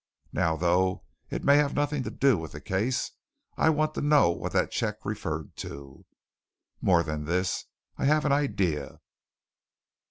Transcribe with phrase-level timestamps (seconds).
[0.33, 3.11] "Now, though it may have nothing to do with the case,
[3.55, 6.07] I want to know what that cheque referred to.
[6.81, 7.65] More than this,
[7.99, 8.99] I have an idea.